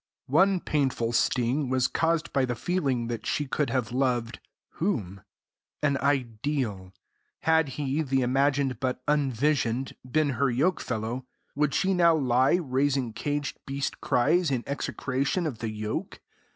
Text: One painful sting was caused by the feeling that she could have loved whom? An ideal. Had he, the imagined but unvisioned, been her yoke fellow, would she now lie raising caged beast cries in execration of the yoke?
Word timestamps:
One 0.25 0.61
painful 0.61 1.11
sting 1.11 1.69
was 1.69 1.87
caused 1.87 2.33
by 2.33 2.45
the 2.45 2.55
feeling 2.55 3.05
that 3.05 3.27
she 3.27 3.45
could 3.45 3.69
have 3.69 3.91
loved 3.91 4.39
whom? 4.79 5.21
An 5.83 5.95
ideal. 5.97 6.91
Had 7.41 7.67
he, 7.77 8.01
the 8.01 8.23
imagined 8.23 8.79
but 8.79 9.03
unvisioned, 9.07 9.93
been 10.03 10.29
her 10.41 10.49
yoke 10.49 10.81
fellow, 10.81 11.27
would 11.53 11.75
she 11.75 11.93
now 11.93 12.15
lie 12.15 12.55
raising 12.55 13.13
caged 13.13 13.59
beast 13.67 14.01
cries 14.01 14.49
in 14.49 14.63
execration 14.65 15.45
of 15.45 15.59
the 15.59 15.69
yoke? 15.69 16.19